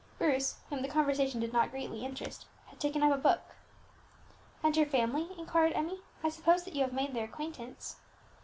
[0.17, 3.55] Bruce, whom the conversation did not greatly interest, had taken up a book.
[4.63, 7.97] "And her family?" inquired Emmie; "I suppose that you have made their acquaintance."